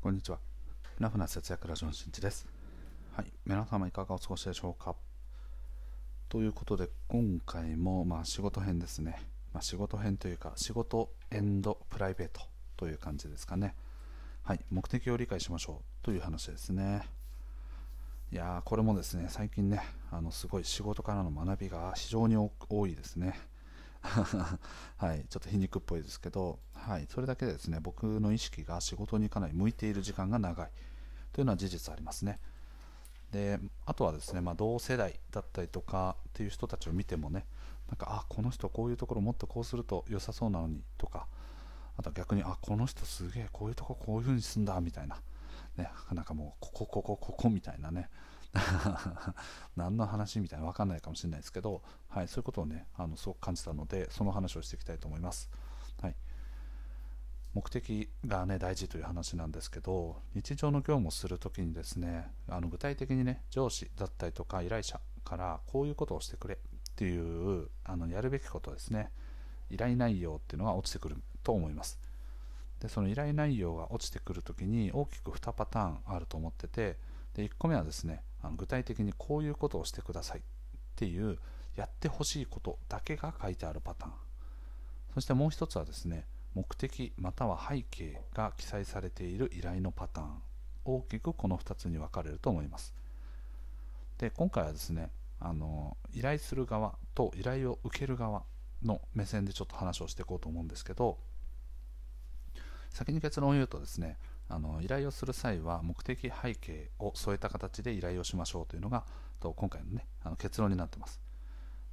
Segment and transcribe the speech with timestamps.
[0.00, 0.38] こんにちは。
[1.00, 2.46] ラフな節約ラジオのしんちです。
[3.16, 3.32] はい。
[3.44, 4.94] 皆様いかがお過ごしでしょうか
[6.28, 9.20] ということで、今回もまあ仕事編ですね。
[9.52, 12.42] まあ、仕事編というか、仕事エンドプライベート
[12.76, 13.74] という感じですかね。
[14.44, 14.60] はい。
[14.70, 17.02] 目的を理解しましょうという話ですね。
[18.30, 23.36] いやー、これもですね、最近ね、あのすごい仕事からの学びが非常に多いですね。
[24.96, 30.70] はい、ちょっと皮肉っぽいですけど、はい、それだけでですね僕の意識が仕事にかなり向いている時間が長い
[31.32, 32.40] というのは事実ありますね。
[33.32, 37.44] であとはですね、まあ、同世代だったりとかっていう人たちを見てもね
[37.88, 41.26] なんかあこの人こういうところもっとこうすると良さそうなのにとか
[41.98, 45.20] あと逆にあこの人すげえこういうとここういう風にすんだみたいな、
[45.76, 48.08] ね、なんかもうここここここみたいなね
[49.76, 55.50] 何の話みたいな分かんないかもしれないですけど、はい、そういうことをねあのすごく感じたのでその話をしていきたいと思います、
[56.00, 56.16] はい、
[57.54, 66.58] 目的がね大事という話なんですけど日常の業務をするときにですねあの具体的にね上司だったりとか依頼者からこういうことをしてくれっ
[66.96, 69.10] ていうあのやるべきことですね。
[69.70, 72.00] 依頼内容っていうのが落ちてくると思います。
[72.80, 76.96] でその依頼内容が落ちてくるときに大きく2パターンあると思ってて
[77.34, 78.22] で1個目はですね
[78.56, 80.42] 具体的にこういうことをしてくださいっ
[80.96, 81.38] ていう
[81.76, 84.12] やってほしいことだけが書いてあるパターン。
[85.14, 90.42] そしてもう一つはですね目的または背景が記載されている依頼のパターン。
[90.84, 92.94] 大きくこの2つに分かれると思います。
[94.18, 98.42] で今回はですねあの依頼する側と依頼を受ける側
[98.82, 101.18] の目線でちょっと話をしていこうと思うんですけど
[102.90, 104.16] 先に結論を言うとですね
[104.48, 109.04] あの依頼をする際は目的背景を添えた形で依頼をしましょうというのが
[109.40, 111.20] と今回の,、ね、あの結論になってます。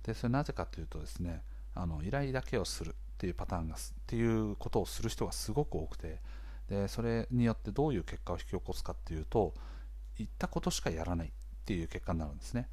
[0.04, 6.22] でそれなぜかというとですねあの依頼だけをするっていうパターンがっていうことをする人がすごく多くて
[6.70, 9.54] でそれによってどういう結果を引き起こすかっていうと
[10.18, 11.32] 言ったことしかやらないっ
[11.66, 12.70] ていう結果になるんですね。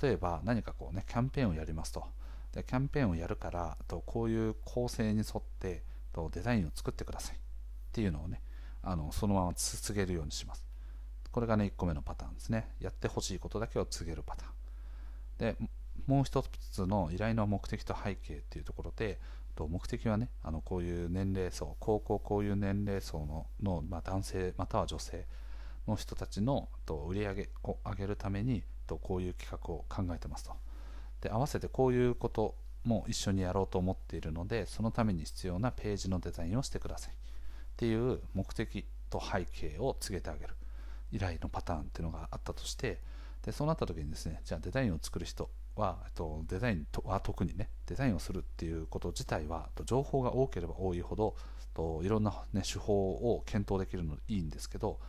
[0.00, 2.04] 例えば何かこうねキャンペーンをやりますと。
[2.52, 7.36] でキャンペーンをやるからとこういう構成に沿ってとデザインを作ってください。
[7.90, 8.40] っていうのをね
[8.82, 10.64] あのそのまま告げるようにします。
[11.32, 12.68] これがね1個目のパターンですね。
[12.80, 14.52] やってほしいことだけを告げるパターン。
[15.38, 15.56] で
[16.06, 19.18] もう一つの依頼の目的と背景っていうところで
[19.58, 25.26] 目的はねあのこういう年齢層高校こういう年齢層のの、まあ、男性または女性
[25.86, 30.52] の人たちのと売り上げを上げるためにとこういう企画を考えてますと。
[31.20, 37.14] で合わせてこういうことも一緒にやろうと思っているのでそのために必要なページのデザインをしてください。
[37.80, 40.54] っていう目的と背景を告げてあげる。
[41.12, 43.00] 依頼のパターンっていうのがあったとして
[43.42, 51.34] でそうなった時にですねじゃあデザインを作る人はとデザインは特にねデザインをするっていうこと自体は情報が多ければ多いほど
[51.74, 55.00] といろんな、ね、手法を検討できるのでいいんですけど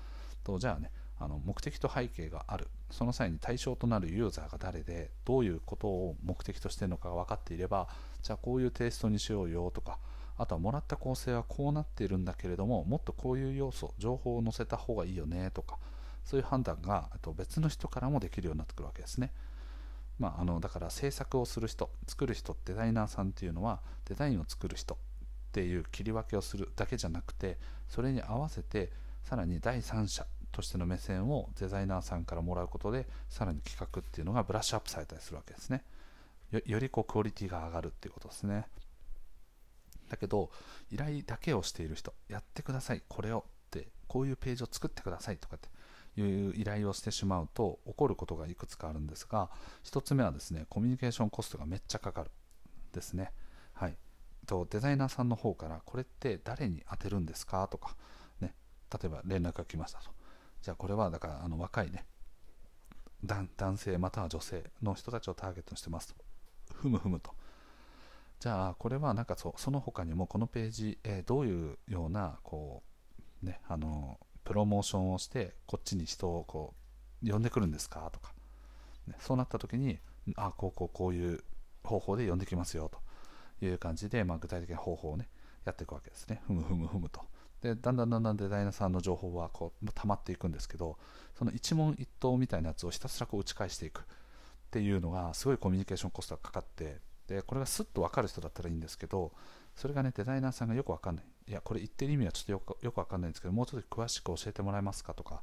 [0.44, 2.68] とじゃあねあの目的と背景がある。
[2.90, 7.88] その際に対象となるユーザーが誰でどういうことを目的としてるのかが分かっていれば
[8.22, 9.98] じゃあこういうテイストにしようよとか
[10.42, 15.78] あとはもらった構成はこうなっているんだけれどももっとこういう要素情報を載せた方がいいよねとか
[16.26, 19.32] そういう判断がと別の人からもできるようになってくるわけですね。
[20.18, 24.98] まあ、あのだから制作をする人作る人デザイナーさんっていうのはデザインを作る人っ
[25.52, 28.92] ていう切り分けをするだけじゃなくてそれに合わせて
[29.24, 35.84] さらに第三者としての目線をデザイナーさんからもらうことでさらに企画っていうのがブラッシュアップされたりするわけですね
[36.66, 38.66] よりこうクオリティが上がるっていうことですね
[40.12, 40.52] だけど
[40.92, 45.70] 依頼だけをしている人やってくださいこれをってこういうページを作ってくださいとかって
[46.22, 49.50] いう依頼をしてしまうと起こることがいくつかあるんですが
[49.86, 52.32] 1つ目はですねコミュニケーションコストがめっちゃかかる。
[52.92, 53.32] ですね。
[53.72, 53.96] はい。
[54.46, 57.66] とデザイナーさんの方からこれって誰に当てるんですか？
[57.70, 57.96] とか
[58.42, 58.54] ね。
[58.92, 60.12] 例えば連絡が来ましたと。
[60.62, 62.06] じゃあこれはだからあの若いね
[63.24, 66.16] 男性または女性の人たちをターゲットにしてますと。
[66.74, 67.34] ふむふむと。
[68.42, 72.82] じゃあこれはなんかそその他にもこのページ、えー、どういうようなこ
[73.44, 76.74] うねあのプロモーションをしてこっちに人をこ
[77.24, 78.34] う呼んでくるんですかとか、
[79.06, 80.00] ね、そうなった時に
[80.38, 81.44] あこうこうこういう
[81.84, 85.30] 方法で呼んできますよという感じで、まあ、具体的な方法をね
[85.64, 86.42] やっていくわけですね。
[86.48, 87.22] ふむふむふむと。
[87.62, 90.98] でだんだんだんだんデザイナーさんの情報はこう溜まっていくんですけど
[91.38, 94.04] その一問一答みたいなやつをひたすらこう打ち返していくっ
[94.72, 96.98] ていうのがすごいコミュニケーションコストがかかって
[97.32, 99.32] でこれがスッと分かる人だったらいいんですけど
[99.76, 101.26] それがねデザイナーさんがよく分かんない。
[101.48, 105.42] いやこれ言ってる意味はちょっとよくよく分かんないんですけどもうちょっと詳しく教えてもらえますかとか、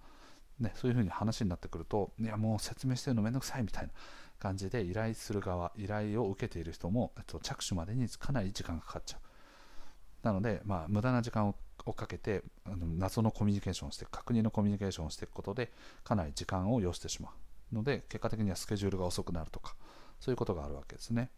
[0.61, 3.91] ね、そういうふうに話になってくるといやもう説明してるのめんどくさいみたいな
[4.39, 9.21] 感じで依頼する側依頼を受けている人も、えっと、着手までにかなり時間がかかっちゃう。
[10.23, 11.55] なので、まあ、無駄な時間を
[11.87, 15.73] をかけてあの謎のコミュニケーションをして確認のコミュニケーションをしていくことで
[16.05, 17.75] かなり時間を要してしまう。
[17.75, 19.75] ので結果的にはスケジュールが遅くなるとか
[20.21, 21.31] そういうことがあるわけですね。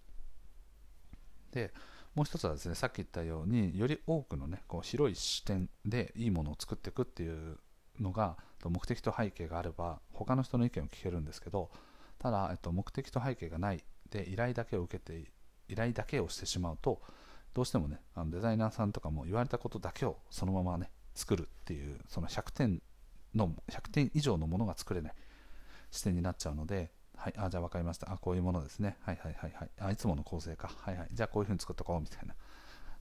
[1.52, 1.73] で
[2.14, 7.58] もう一つはですねさっき言ったようにより多くのねこう広い視点でいいものを作っていくっていう
[8.00, 11.70] のが目的と背景があれば他の人の意見を聞けるんですけど
[12.19, 15.31] ただ、えっと、目的と背景がないで依頼だけを受けて
[15.69, 17.00] 依頼だけをしてしまうと
[17.55, 22.82] どうしてもねあのデザイナーさんとかも言われたことだけをそのままね作るっていうその100点
[23.35, 25.14] の100点以上のものが作れない
[25.91, 28.11] 視点になっちゃうのではいあじゃあ分かりました。
[28.11, 28.96] あこういうものですね。
[29.02, 29.70] はいはいはいはい。
[29.78, 30.70] あいつもの構成か。
[30.81, 31.08] はいはい。
[31.12, 32.34] じゃあこういうふうに作っとこうみたいな。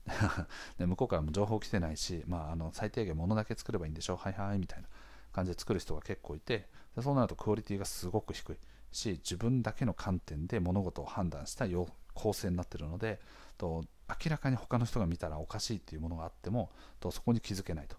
[0.78, 4.16] で向こうからも情報来てないし、まあ、あの最低限ものだけ作ればいいんでしょ。
[4.16, 4.88] はいはいみたいな
[5.32, 8.56] 感じで作る人が結構いてでそうなるとクオリティがすごく低い
[8.92, 11.66] し自分だけの観点で物事を判断した
[12.12, 13.20] 構成になってるので
[13.56, 17.96] と明らかに他の人が見たらおかしいっていうものがあってもとそこに気づけないと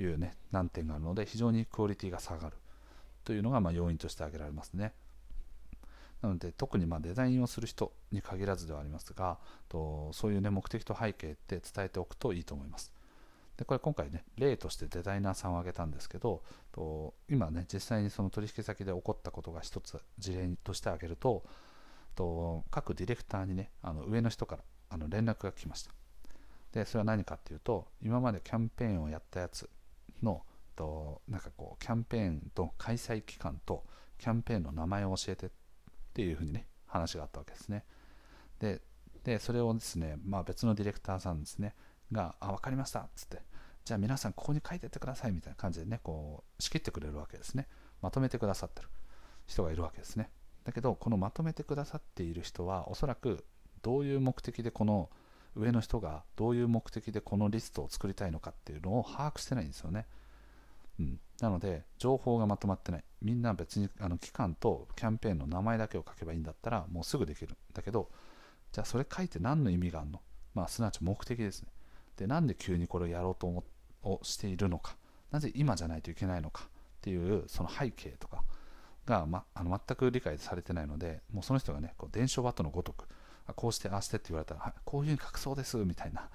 [0.00, 2.56] いう、ね、難点があるので非常にクオリティが下がる
[3.24, 4.92] というのがま要因として挙げられますね。
[6.22, 9.38] なので特にまデザインをする人に限らずではありますが
[9.68, 12.92] とそういう、ね、目的と背景って伝えておくといいと思います。
[13.56, 21.44] でこれ今回ね例としてデザイナーさんを挙げたんですけどと今ね実際にその取引先で起こったことが一つ事例として挙げると
[22.14, 25.90] と各ディレクターにねあの上の人からあの連絡が来ました
[26.72, 29.68] でそれは何かっていうと今までキャンペーンをやったやつ
[30.22, 30.42] の
[30.74, 33.84] となんかこうキャンペーンと開催期間と
[34.18, 35.50] キャンペーンの名前を教えてっ
[36.20, 37.84] ていうふうにね話があったわけですね。
[38.58, 38.82] で
[39.24, 41.74] でそれをですね、まあ、別のディレクターさんですね
[42.12, 43.42] が「あ分かりました」っつって
[43.84, 47.68] じゃあ皆さんここに書いてってくださいみたいな感じでねこう仕切ってくれるわけですね。
[48.02, 48.88] まとめてくださってる
[49.46, 50.30] 人がいるわけですね。
[50.64, 53.46] だけどこのまとめてくださっている人はおそらく
[53.82, 55.10] どういう目的でこの
[55.54, 60.06] 上の人がどういう目的でこのリストを作りたいのかっていうのを把握してないんですよね、
[61.00, 63.04] うん、なので情報がまとまってない。
[63.22, 67.52] みんな別にあの期間とキャンペーンの名前だけを書けばいいんだったらもうすぐできる。
[67.52, 68.10] んだけど
[68.72, 70.20] じゃあそれ書いて何の意味があるの？
[70.54, 71.68] まあすなわち目的ですね。
[72.16, 73.64] でなんで急にこれをやろうと思
[74.02, 74.96] をしているのか。
[75.30, 76.64] なぜ今じゃないといけないのか。
[76.64, 78.42] っていうその背景とか
[79.06, 83.06] が、ま、あの全く理解されてないのでもうその人がねこう伝承バットのごとく
[83.56, 86.28] こうしてああしてって言われたらこういうふうに書くそうですみたいな。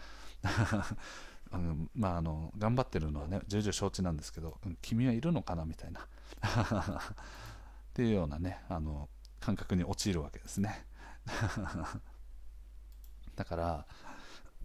[1.52, 6.08] あのまああの頑張ってるのはね重々承知なんですけど、うん、君はいるのかなみたいな。
[7.92, 9.10] っていうようなねあの
[9.40, 10.86] 感覚に陥るわけですね。
[13.36, 13.88] だから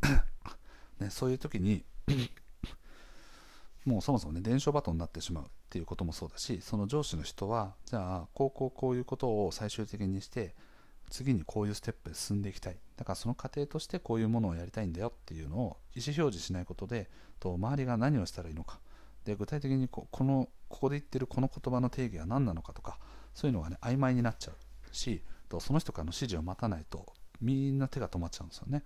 [0.99, 1.85] ね、そういう時に
[3.85, 10.55] もうそもそもね伝承バトンになってしまうっていうこともそうだしその上司の人はじゃあこうこうこういうことを最終的にして
[11.09, 12.79] 次にこういうステップで進んでいきたい。
[13.01, 17.09] だからその過程としてこういうものをやりたいんだよっていうのを意思表示しないことで
[17.41, 18.79] と周りが何をしたらいいのか。
[19.25, 22.99] で具体的にここのここで言ってるこの言葉の定義は何なのかとか
[23.33, 24.55] そういうのがね曖昧になっちゃう
[24.95, 27.07] しとその人からの指示を待たないと
[27.41, 28.85] みんな手が止まっちゃうんですよね。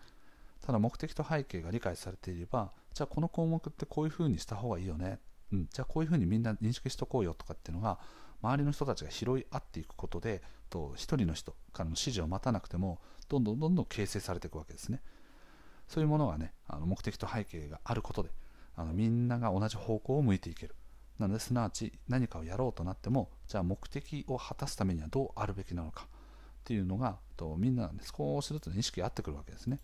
[0.64, 5.18] ただ目的と背景が理解されていればじゃあこの項目ってこういうふうにした方がいいよね、
[5.52, 7.98] うん、じゃあこういうふうにみんな認識しとこうよとかっていうのが
[8.44, 15.00] 周りの人たちが拾い合っていくことでと1人の人からの指示を待たなくてもどんどんどんどん形成されていくわけですね。
[15.88, 18.30] そういうものがねあの目的と背景があることで
[18.76, 20.74] あのみんなが同じ方向を向いていける。
[21.18, 26.08] なのですなわち何かをやろうとなってもじゃあ目的を果たすためにはどうあるべきなのかっ
[26.64, 29.78] ていうのがとみんな、ね、少しずつ意識が合ってくるわけですね。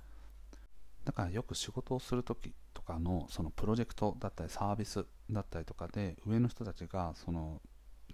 [1.05, 7.61] だからよく仕事をする時とかのそのプロジェクトだったりサービスだったりとかで上の人たちがその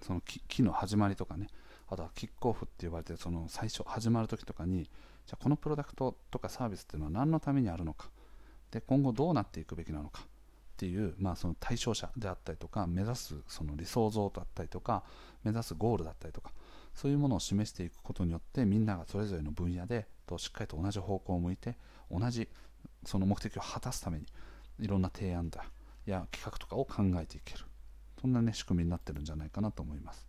[0.03, 1.49] その期の始まりとかね
[1.88, 8.11] あとはキックオフって呼ばれてその最初始まる時とかにじゃあこのプロダクトとかサービスっていうのは何のためにあるのか。
[8.71, 10.23] で今後どうなっていくべきなのか。
[10.23, 15.05] っていう、まあ、その対象者であったりとか目指すその理想像だったりとか
[15.43, 16.53] 目指すゴールだったりとか
[16.95, 21.76] そういうものを示していくことによってみんながそれぞれの分野でとしっかりと同じ方向を向いて
[22.11, 22.47] 同じ
[23.07, 24.26] その目的を果たすために
[24.79, 25.65] いろんな提案だ
[26.05, 27.65] や企画とかを考えていける。
[28.26, 30.26] そんなね仕組みになってるんじゃないかなと思います、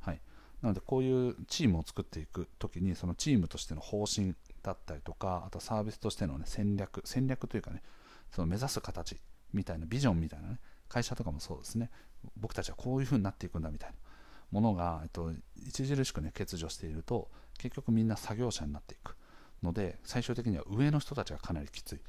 [0.00, 0.20] はい、
[0.60, 7.82] なのでこういうチームを作っていく時にそのチームとしての方針だったりとかあとサービスとしての、ね、戦略戦略というかね
[8.30, 9.16] その目指す形
[9.54, 10.58] みたいなビジョンみたいなね
[10.90, 11.88] 会社とかもそうですね。
[12.36, 13.96] 僕たちはこういうふうになっていくんだみたいな
[14.50, 15.32] ものが、えっと、
[15.68, 19.16] 著しくね欠如していると結局みんな作業者になっていく。
[19.62, 22.00] ので最終的には上の人たちがかなりきついっ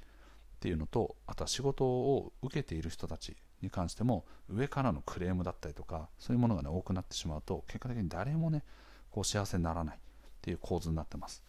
[0.60, 8.64] ていうのとあとは仕事を受けている人たちに関しても上からのクレームだったりとかそういうものが、ね、多くなってしまうと結果的に誰もね
[9.10, 10.00] こう幸せにならないっ
[10.42, 11.44] ていう構図になってます。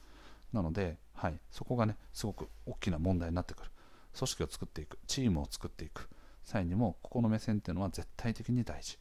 [0.53, 3.71] なので、はい、そこがねすごく大きな問題になってくる。
[4.15, 6.11] 組織を作っていくチームを作っていく
[6.45, 8.99] 際にもここの目線っていうのは絶対的に大事。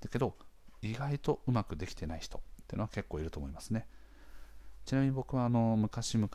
[0.00, 0.36] だけど
[0.80, 3.86] 意外とうまくできてない人っていうのは結構いると思いますね。
[4.84, 6.28] ちなみに僕はあの昔々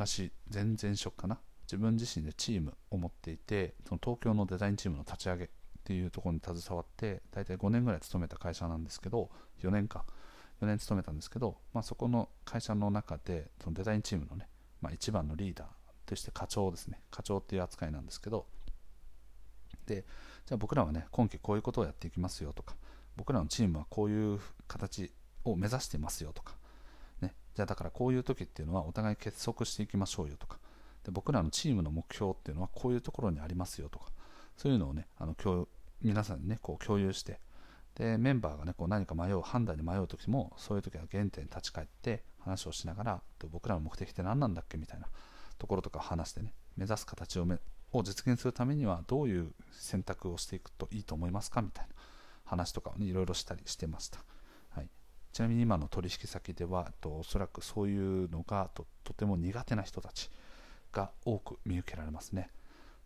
[0.50, 1.40] 全然初かな？
[1.66, 5.50] 自分自身でチームを持っていてその東京のデザインチームの立ち上げ
[5.84, 9.30] っていうところに携わって大体5年ぐらい勤めた会社なんですけど
[9.62, 10.06] 4年か。
[10.62, 14.48] 4年勤めたんですけど、まあ、そこの会社の中でそのデザインチームのね、
[14.82, 15.68] まあ、一番のリーダー
[16.06, 17.02] として課長ですね。
[17.12, 18.46] 課長っていう扱いなんですけど
[19.86, 20.06] で
[20.46, 22.76] じゃあ僕らはね今期こういうことをやっていきますよとか
[23.18, 25.12] 僕らのチームはこういう形
[25.44, 26.54] を目指してますよとか、
[27.22, 30.58] ね、じゃあだからこういう時っていうのはお互い結束していきましょうよとか
[31.04, 34.06] で僕らのチームの目標っていうのはこういうところにありますよとか
[34.58, 35.68] そういうのをねあの共
[36.02, 37.40] 皆さんにねこう共有して
[37.96, 44.78] でメンバーがねこう何か迷う判断に迷う時もそういう時は原点に立ち返って話をしながら僕らの目的って何なんだっけ？
[44.78, 45.08] みたいな
[45.58, 47.58] ところとかを話してね目指す形をめ
[47.92, 51.62] を実現するためにはどういう選択をしていくといいと思いますか？
[51.62, 51.94] みたいな
[52.44, 54.20] 話とかをねいろいろしたりしてました、
[54.70, 54.90] はい、
[55.32, 60.30] ちなみに今の取引先ではとおそらくそういうのがととても苦手な人たち
[60.92, 62.50] が多く見受けられますね。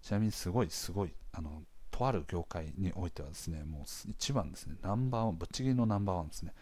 [0.01, 6.53] ちなみにすごいすごいあのとある業界においてはですねもう一番ですねナンバーワンぶっちぎりのナンバーワンですね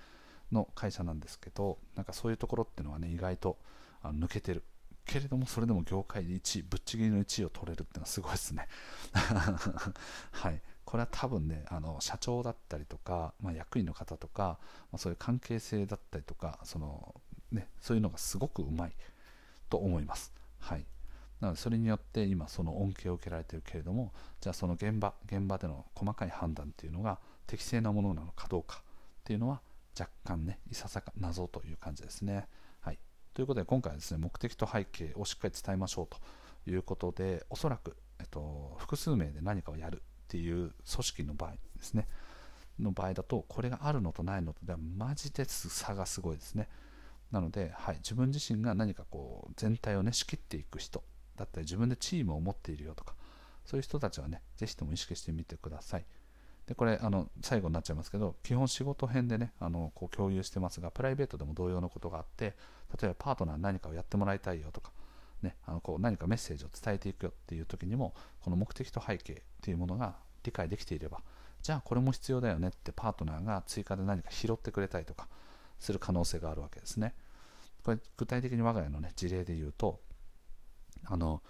[0.52, 3.58] の会社なんですけどなんかそういうところっていうのはね意外と
[4.02, 4.64] あの抜けてる。
[5.06, 8.68] けれどもそれでも業界で1位ぶっちぎりの1位を取れるっていうのはすごいですね。
[10.32, 10.62] はい。
[10.84, 14.60] これは多分ねあの社長だったりとか、まあ、役員の方とか、
[14.92, 17.14] まあ、そういう関係性だったりとかその、
[17.52, 18.96] ね、そういうのがすごくうまい
[19.70, 20.34] と思います。
[20.60, 20.86] はい。
[21.42, 29.62] なのでそれによって今その恩恵を受けられてるけれどもじゃあその現場現場での細かい判断っていうのが適正なものなのかどうかっていうのは
[30.00, 32.48] 若干ねいささか謎という感じですね。
[32.82, 33.00] はい、
[33.34, 36.18] ということで今回はですね目的と背景をしっかり伝えましょうと
[36.70, 42.08] いうことでおそらく、えっと、複数名で何かをやるっていう組織の場合ですね
[42.80, 46.68] の場合だとこれがあるのとないのとではマジで差がすごいですね。
[47.32, 51.04] なので、はい、自分自身が何かこう全体をね仕切っていく人
[51.38, 53.16] だったり自分でチームを持っているよとか
[53.66, 56.06] そういう人たちはねぜひとも意識してみてください。
[56.68, 62.56] でこれあの最後になっちゃいますけど基本仕事編でねあのこう共有してますがプライベートでも同様のことがあって
[63.00, 64.92] 例えばパートナーに何かをやってもらいたいよとか、
[65.44, 71.22] ね、あのこう何かメッセージを伝えていくよっていう時にもこの目的と背景っていうものが理解できていれば
[71.62, 75.28] じゃあこれも必要だよねってパートナーが追加で何か拾ってくれたりとか
[75.80, 77.14] する可能性があるわけですね。
[77.84, 80.00] これ具体的に我が家の、ね、事例で言うと
[81.08, 81.42] あの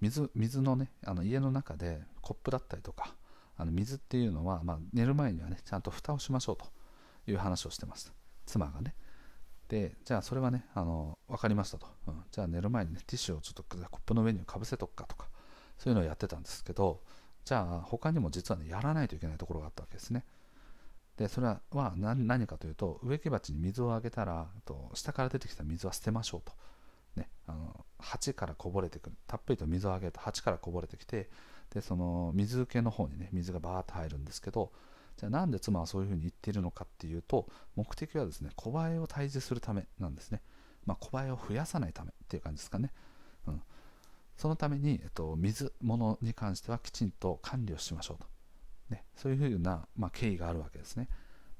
[0.00, 3.14] 水水のねあの家の中でコップだったりとか
[3.56, 6.66] あの水っていうのは、まあ、寝る前にはねちゃんと蓋をしましょうと
[7.30, 8.12] いう話をしてます。
[8.46, 8.94] 妻がね。
[9.68, 15.26] でじゃあそれはねあの分かりましたと、うん、じゃあ寝る前にねティッシュをちょっとコップの上にかぶせとくかとか
[15.76, 17.00] そういうのをやってたんですけど
[17.44, 20.24] じゃあ他にも実はねやらないといけないところがあったわけですね。
[21.18, 21.60] でそれは
[21.96, 26.52] 何かというと植木鉢に水をあげたらと下から出てきた水は捨てましょうと。
[27.16, 31.28] ね、あの鉢からこぼれてくるたっぷりと水をあげると鉢からこぼれてきて
[31.74, 34.72] でその水受けの方にね水がバーッと入るんですけど
[35.16, 40.40] じゃあなんで妻はそういうふうに言っているのかっていうと目的はですね小バエを退治するためなんですね、
[40.86, 42.92] まあ、小バエを増やさないためっていう感じですかね、
[43.46, 43.62] うん、
[44.36, 48.26] そのために、えっと、水物に関してはきちんと管理をしましょうと、
[48.94, 51.08] ね、そういうふうな、まあ、経緯があるわけですね。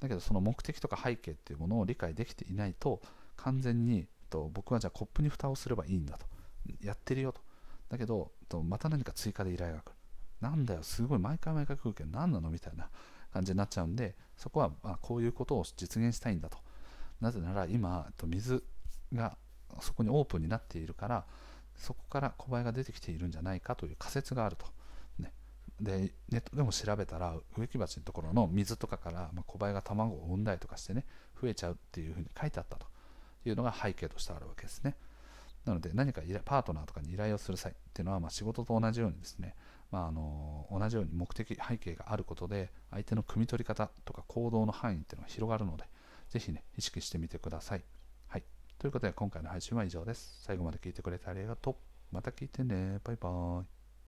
[0.01, 3.01] だけどその目的とか背景っていうものを理解できていないと
[3.37, 6.27] 完全にと僕はじゃあコップに蓋をすればいいんだと。
[6.83, 7.41] やってるよと。
[7.89, 9.93] だけどとまた何か追加で依頼が来る。
[10.41, 12.51] なんだよすごい毎回毎回来るけど何なの？
[12.51, 12.89] みたいな
[13.33, 16.59] 感じになっちゃうんでそこはまこういうことを実現したいんだと。
[17.21, 18.63] なぜなら今と水
[19.13, 19.37] が
[19.81, 21.25] そこにオープンになっているから
[21.77, 24.67] そこから小バエが出てきているんじゃないかという仮説があると、
[25.19, 25.33] ね、
[25.81, 31.05] でネットでも調べたら植木鉢のところの水とかから、ま小バエが卵を産んだりとかしてね
[31.41, 32.87] 増えちゃうっていうふうに書いてあったと。
[33.45, 34.97] いうのが背景としてあるわけですね。
[35.65, 39.55] なので何かパートナーとかに依頼をする際っていうのは、ま、仕事と同じようにですね、
[39.91, 45.85] まあ、あの同じように目的背景があることで相手の汲み取り方とか行動の範囲っていうのが広がるので
[46.31, 47.83] ぜひね意識してみてください。
[48.29, 48.45] はい、
[48.79, 50.41] ということで今回の配信は以上です。
[50.43, 51.77] 最後まで聞いてくれてありがとう。
[52.11, 53.01] また聞いてね。
[53.05, 53.78] バイバーイ。